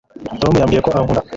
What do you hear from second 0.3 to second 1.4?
tom yambwiye ko ankunda